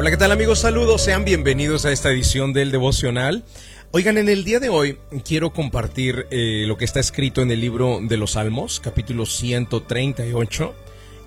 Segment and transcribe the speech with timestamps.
[0.00, 0.60] Hola, ¿qué tal amigos?
[0.60, 3.42] Saludos, sean bienvenidos a esta edición del devocional.
[3.90, 7.60] Oigan, en el día de hoy quiero compartir eh, lo que está escrito en el
[7.60, 10.74] libro de los Salmos, capítulo 138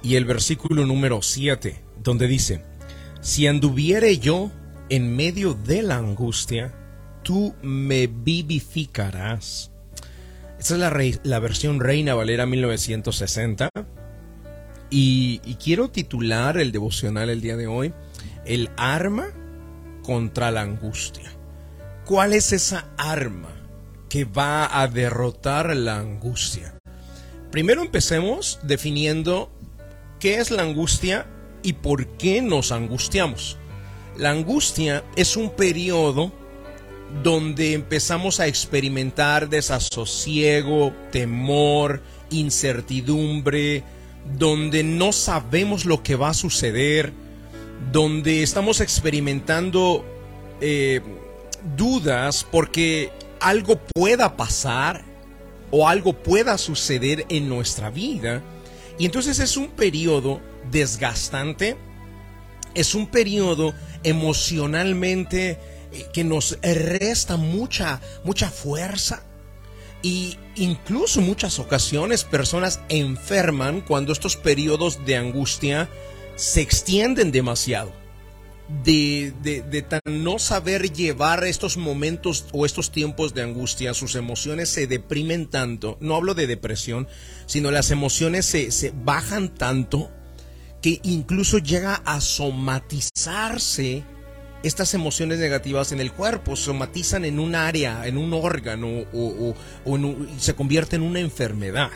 [0.03, 2.63] y el versículo número 7, donde dice,
[3.19, 4.49] si anduviere yo
[4.87, 6.73] en medio de la angustia,
[7.23, 9.69] tú me vivificarás.
[10.57, 13.69] Esta es la, versión Reina Valera 1960.
[14.89, 17.93] Y, y quiero titular el devocional el día de hoy,
[18.45, 19.27] El arma
[20.03, 21.31] contra la angustia.
[22.05, 23.49] ¿Cuál es esa arma
[24.09, 26.73] que va a derrotar la angustia?
[27.51, 29.51] Primero empecemos definiendo
[30.19, 31.27] qué es la angustia
[31.63, 33.57] y por qué nos angustiamos.
[34.17, 36.31] La angustia es un periodo
[37.23, 43.83] donde empezamos a experimentar desasosiego, temor, incertidumbre,
[44.37, 47.13] donde no sabemos lo que va a suceder,
[47.91, 50.05] donde estamos experimentando
[50.59, 51.01] eh,
[51.75, 55.03] dudas porque algo pueda pasar
[55.71, 58.43] o algo pueda suceder en nuestra vida.
[58.99, 61.77] Y entonces es un periodo desgastante,
[62.75, 63.73] es un periodo
[64.03, 65.57] emocionalmente
[65.91, 69.23] eh, que nos resta mucha, mucha fuerza.
[70.03, 75.89] Y incluso muchas ocasiones personas enferman cuando estos periodos de angustia
[76.41, 77.93] se extienden demasiado.
[78.83, 84.15] De, de, de, tan no saber llevar estos momentos o estos tiempos de angustia, sus
[84.15, 87.07] emociones se deprimen tanto, no hablo de depresión,
[87.47, 90.09] sino las emociones se, se bajan tanto
[90.81, 94.03] que incluso llega a somatizarse
[94.63, 99.53] estas emociones negativas en el cuerpo, somatizan en un área, en un órgano o,
[100.39, 101.91] se convierte en una enfermedad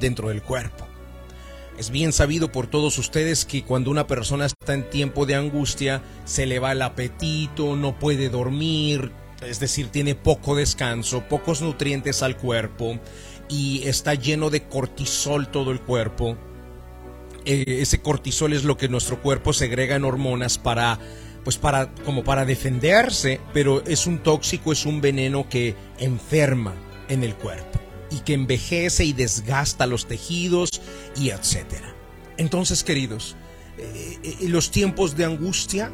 [0.00, 0.97] dentro del cuerpo.
[1.78, 6.02] Es bien sabido por todos ustedes que cuando una persona está en tiempo de angustia,
[6.24, 9.12] se le va el apetito, no puede dormir,
[9.46, 12.98] es decir, tiene poco descanso, pocos nutrientes al cuerpo
[13.48, 16.36] y está lleno de cortisol todo el cuerpo.
[17.44, 20.98] Eh, ese cortisol es lo que nuestro cuerpo segrega en hormonas para
[21.44, 26.74] pues para como para defenderse, pero es un tóxico, es un veneno que enferma
[27.08, 27.77] en el cuerpo
[28.10, 30.80] y que envejece y desgasta los tejidos
[31.16, 31.94] y etcétera.
[32.36, 33.36] Entonces, queridos,
[33.78, 35.92] eh, eh, los tiempos de angustia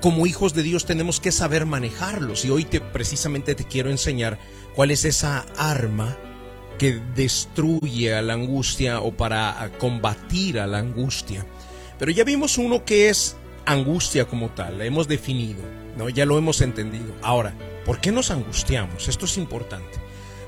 [0.00, 4.38] como hijos de Dios tenemos que saber manejarlos y hoy te precisamente te quiero enseñar
[4.74, 6.18] cuál es esa arma
[6.78, 11.46] que destruye a la angustia o para combatir a la angustia.
[11.98, 15.62] Pero ya vimos uno que es angustia como tal, la hemos definido,
[15.96, 16.08] ¿no?
[16.08, 17.14] Ya lo hemos entendido.
[17.22, 17.54] Ahora,
[17.86, 19.08] ¿por qué nos angustiamos?
[19.08, 19.98] Esto es importante.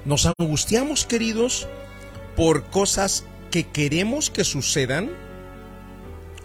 [0.06, 1.66] Nos angustiamos, queridos,
[2.36, 5.10] por cosas que queremos que sucedan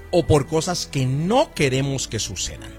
[0.09, 2.71] o por cosas que no queremos que sucedan.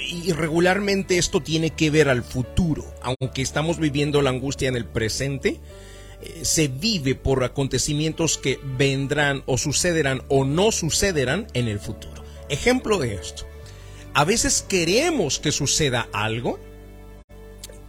[0.00, 4.84] Y regularmente esto tiene que ver al futuro, aunque estamos viviendo la angustia en el
[4.84, 5.60] presente,
[6.20, 12.24] eh, se vive por acontecimientos que vendrán o sucederán o no sucederán en el futuro.
[12.48, 13.46] Ejemplo de esto.
[14.12, 16.58] A veces queremos que suceda algo,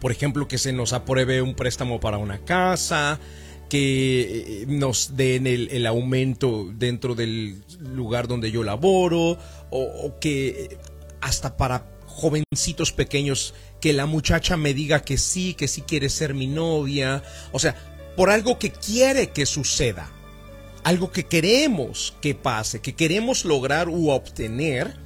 [0.00, 3.20] por ejemplo, que se nos apruebe un préstamo para una casa,
[3.68, 7.62] que eh, nos den el, aumento dentro del
[7.94, 9.38] lugar donde yo laboro,
[9.70, 10.78] o, que
[11.20, 16.34] hasta para jovencitos pequeños, que la muchacha me diga que sí, que sí quiere ser
[16.34, 17.22] mi novia,
[17.52, 17.76] o sea,
[18.16, 20.10] por algo que quiere que suceda
[20.84, 24.96] algo que queremos que pase, que queremos lograr u obtener,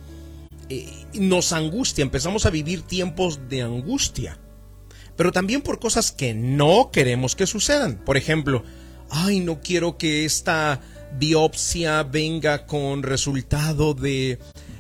[0.69, 4.39] eh, nos angustia, empezamos a vivir tiempos de angustia.
[5.17, 7.97] Pero también por cosas que no queremos que sucedan.
[8.05, 8.65] Por ejemplo,
[9.11, 10.81] ay, no quiero que esta
[11.19, 14.39] biopsia venga con resultado de,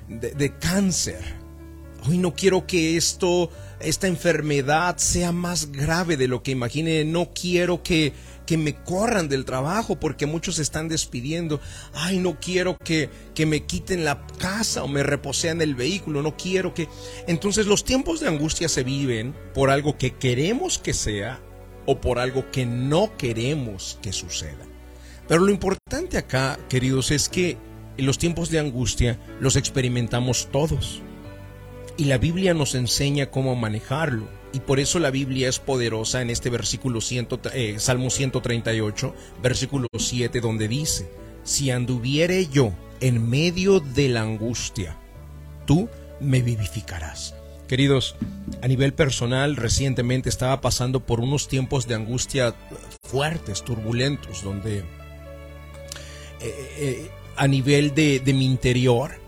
[0.08, 1.22] de, cáncer.
[2.04, 7.04] Ay, no quiero que esto, esta enfermedad sea más grave de lo que imagine.
[7.04, 8.12] No quiero que
[8.46, 11.60] que me corran del trabajo porque muchos se están despidiendo.
[11.92, 16.36] Ay, no quiero que, que me quiten la casa o me reposean el vehículo, no
[16.36, 16.88] quiero que...
[17.26, 21.40] Entonces los tiempos de angustia se viven por algo que queremos que sea
[21.86, 24.66] o por algo que no queremos que suceda.
[25.28, 27.56] Pero lo importante acá, queridos, es que
[27.96, 31.02] los tiempos de angustia los experimentamos todos.
[31.96, 34.28] Y la Biblia nos enseña cómo manejarlo.
[34.52, 36.98] Y por eso la Biblia es poderosa en este versículo
[37.52, 41.08] eh, Salmo 138, versículo 7, donde dice,
[41.44, 44.96] si anduviere yo en medio de la angustia,
[45.66, 45.88] tú
[46.20, 47.34] me vivificarás.
[47.68, 48.16] Queridos,
[48.60, 52.54] a nivel personal, recientemente estaba pasando por unos tiempos de angustia
[53.02, 54.84] fuertes, turbulentos, donde eh,
[56.40, 59.23] eh, a nivel de mi interior,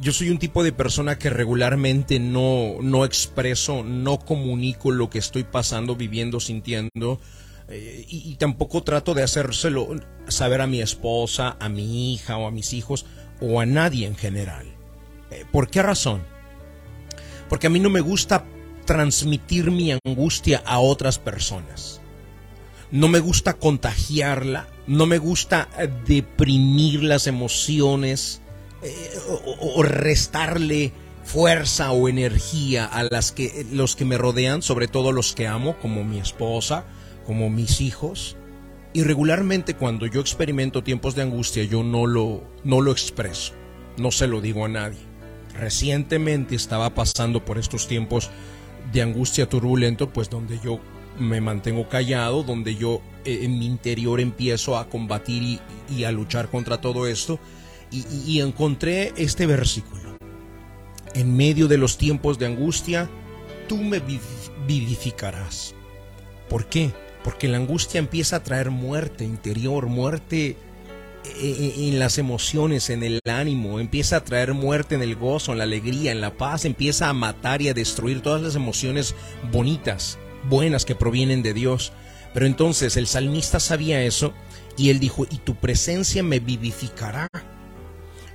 [0.00, 5.18] yo soy un tipo de persona que regularmente no, no expreso, no comunico lo que
[5.18, 7.20] estoy pasando, viviendo, sintiendo.
[7.68, 9.88] Eh, y, tampoco trato de hacérselo
[10.28, 13.04] saber a mi esposa, a mi hija o a mis hijos
[13.40, 14.66] o a nadie en general.
[15.30, 16.22] Eh, ¿Por qué razón?
[17.48, 18.44] Porque a mí no me gusta
[18.86, 22.00] transmitir mi angustia a otras personas.
[22.90, 28.40] No me gusta contagiarla, no me gusta eh, deprimir las emociones
[28.82, 29.10] eh,
[29.60, 30.92] o, restarle
[31.24, 35.76] fuerza o energía a las que los que me rodean, sobre todo los que amo,
[35.78, 36.84] como mi esposa,
[37.26, 38.36] como mis hijos.
[38.92, 43.52] Y regularmente cuando yo experimento tiempos de angustia, yo no lo, no lo expreso,
[43.98, 44.98] no se lo digo a nadie.
[45.58, 48.30] Recientemente estaba pasando por estos tiempos
[48.92, 50.80] de angustia turbulento, pues donde yo
[51.18, 55.60] me mantengo callado, donde yo eh, en mi interior empiezo a combatir
[55.90, 57.38] y, a luchar contra todo esto.
[57.90, 60.18] Y, encontré este versículo.
[61.14, 63.08] En medio de los tiempos de angustia,
[63.68, 64.02] tú me
[64.66, 65.74] vivificarás.
[66.48, 66.92] ¿Por qué?
[67.24, 70.56] Porque la angustia empieza a traer muerte interior, muerte
[71.40, 75.58] eh, en las emociones, en el ánimo, empieza a traer muerte en el gozo, en
[75.58, 79.14] la alegría, en la paz, empieza a matar y a destruir todas las emociones
[79.50, 80.18] bonitas
[80.48, 81.92] buenas que provienen de Dios.
[82.34, 84.32] Pero entonces el salmista sabía eso
[84.76, 87.28] y él dijo, y tu presencia me vivificará.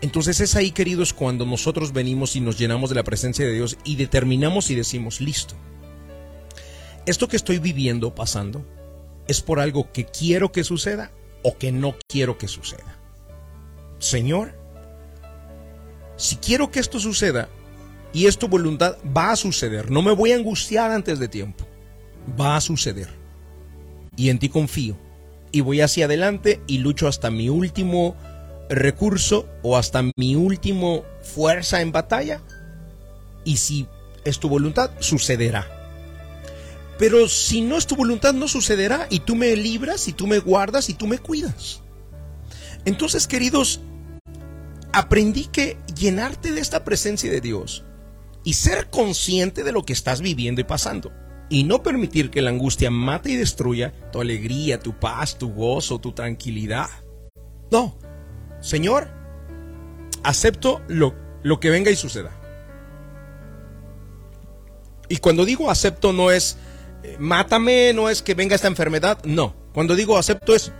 [0.03, 3.77] Entonces es ahí, queridos, cuando nosotros venimos y nos llenamos de la presencia de Dios
[3.85, 5.55] y determinamos y decimos, listo,
[7.05, 8.65] esto que estoy viviendo, pasando,
[9.29, 12.99] es por algo que quiero que suceda o que no quiero que suceda.
[13.99, 14.59] Señor,
[16.17, 17.47] si quiero que esto suceda
[18.11, 19.89] y es tu voluntad, va a suceder.
[19.89, 21.65] No me voy a angustiar antes de tiempo
[22.39, 23.07] va a suceder.
[24.17, 24.97] Y en ti confío.
[25.53, 28.17] Y voy hacia adelante y lucho hasta mi último
[28.75, 32.41] recurso o hasta mi último fuerza en batalla.
[33.45, 33.87] Y si
[34.23, 35.67] es tu voluntad, sucederá.
[36.97, 39.07] Pero si no es tu voluntad, no sucederá.
[39.09, 41.81] Y tú me libras, y tú me guardas, y tú me cuidas.
[42.85, 43.81] Entonces, queridos,
[44.91, 47.83] aprendí que llenarte de esta presencia de Dios
[48.43, 51.11] y ser consciente de lo que estás viviendo y pasando
[51.49, 55.99] y no permitir que la angustia mate y destruya tu alegría, tu paz, tu gozo,
[55.99, 56.89] tu tranquilidad.
[57.71, 57.97] No,
[58.63, 59.09] Señor,
[60.23, 61.13] acepto lo,
[61.43, 62.31] lo que venga y suceda.
[65.09, 66.57] Y cuando digo acepto no es
[67.03, 69.53] eh, mátame, no es que venga esta enfermedad, no.
[69.73, 70.71] Cuando digo acepto es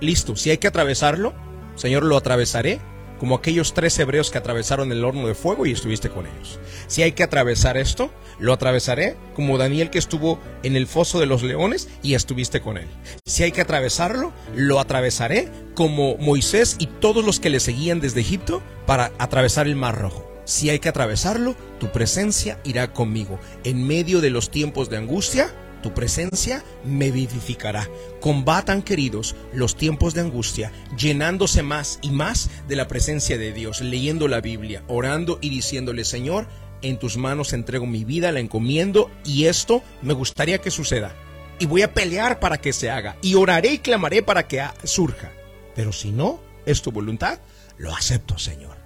[0.00, 1.32] listo, si hay que atravesarlo,
[1.76, 2.78] Señor, lo atravesaré
[3.18, 6.58] como aquellos tres hebreos que atravesaron el horno de fuego y estuviste con ellos.
[6.88, 11.26] Si hay que atravesar esto, lo atravesaré como Daniel que estuvo en el foso de
[11.26, 12.88] los leones y estuviste con él.
[13.26, 18.20] Si hay que atravesarlo, lo atravesaré como Moisés y todos los que le seguían desde
[18.20, 20.30] Egipto para atravesar el mar rojo.
[20.44, 23.40] Si hay que atravesarlo, tu presencia irá conmigo.
[23.64, 27.88] En medio de los tiempos de angustia, tu presencia me vivificará.
[28.20, 33.80] Combatan, queridos, los tiempos de angustia, llenándose más y más de la presencia de Dios,
[33.80, 36.46] leyendo la Biblia, orando y diciéndole, Señor,
[36.82, 41.16] en tus manos entrego mi vida, la encomiendo y esto me gustaría que suceda.
[41.58, 43.16] Y voy a pelear para que se haga.
[43.22, 45.30] Y oraré y clamaré para que surja.
[45.74, 47.38] Pero si no es tu voluntad,
[47.78, 48.76] lo acepto, Señor.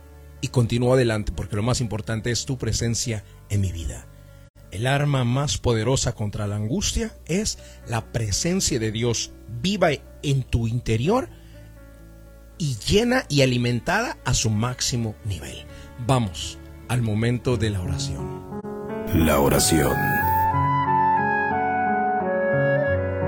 [0.41, 4.07] Y continúo adelante porque lo más importante es tu presencia en mi vida.
[4.71, 9.31] El arma más poderosa contra la angustia es la presencia de Dios
[9.63, 9.91] viva
[10.23, 11.29] en tu interior
[12.59, 15.65] y llena y alimentada a su máximo nivel.
[16.07, 18.61] Vamos al momento de la oración.
[19.15, 19.97] La oración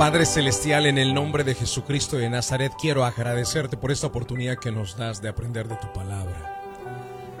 [0.00, 4.72] Padre Celestial, en el nombre de Jesucristo de Nazaret, quiero agradecerte por esta oportunidad que
[4.72, 6.88] nos das de aprender de tu palabra.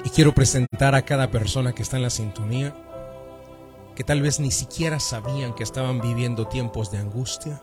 [0.04, 2.76] Y quiero presentar a cada persona que está en la sintonía
[3.96, 7.62] que tal vez ni siquiera sabían que estaban viviendo tiempos de angustia,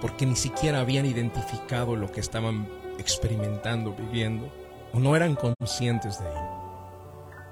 [0.00, 2.68] porque ni siquiera habían identificado lo que estaban
[3.00, 4.52] experimentando, viviendo,
[4.92, 6.48] o no eran conscientes de ello.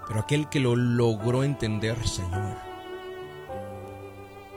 [0.06, 2.56] Pero aquel que lo logró entender, Señor,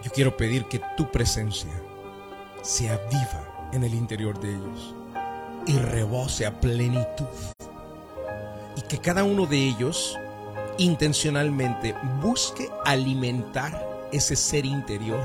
[0.04, 1.89] yo quiero pedir que tu presencia
[2.62, 4.96] sea viva en el interior de ellos
[5.66, 7.26] y rebose a plenitud.
[8.76, 10.18] Y que cada uno de ellos
[10.78, 15.20] intencionalmente busque alimentar ese ser interior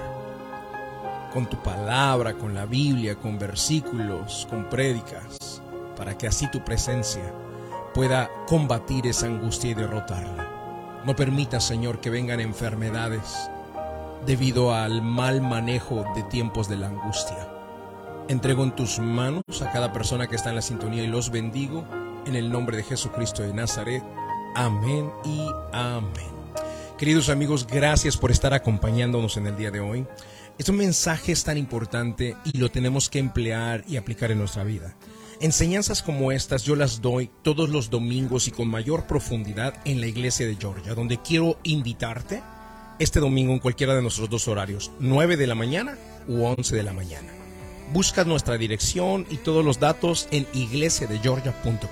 [1.32, 5.60] con tu palabra, con la Biblia, con versículos, con prédicas,
[5.96, 7.32] para que así tu presencia
[7.94, 11.02] pueda combatir esa angustia y derrotarla.
[11.04, 13.50] No permita, Señor, que vengan enfermedades
[14.26, 17.48] debido al mal manejo de tiempos de la angustia.
[18.28, 21.84] Entrego en tus manos a cada persona que está en la sintonía y los bendigo
[22.26, 24.02] en el nombre de Jesucristo de Nazaret.
[24.54, 26.32] Amén y amén.
[26.96, 30.06] Queridos amigos, gracias por estar acompañándonos en el día de hoy.
[30.56, 34.96] Este mensaje es tan importante y lo tenemos que emplear y aplicar en nuestra vida.
[35.40, 40.06] Enseñanzas como estas yo las doy todos los domingos y con mayor profundidad en la
[40.06, 42.42] iglesia de Georgia, donde quiero invitarte
[42.98, 45.96] este domingo en cualquiera de nuestros dos horarios, 9 de la mañana
[46.28, 47.28] u 11 de la mañana.
[47.92, 51.88] Busca nuestra dirección y todos los datos en iglesiadegeorgia.com.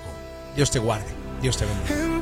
[0.55, 2.12] Dios te guarde, Dios te bendiga.